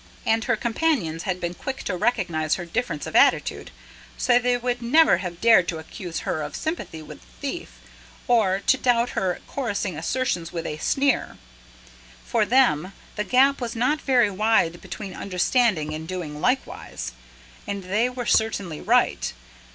[0.25, 3.69] And her companions had been quick to recognise her difference of attitude,
[4.27, 7.73] or they would never have dared to accuse her of sympathy with the thief,
[8.27, 11.37] or to doubt her chorusing assertion with a sneer.
[12.25, 17.11] For them, the gap was not very wide between understanding and doing likewise.
[17.67, 19.31] And they were certainly right.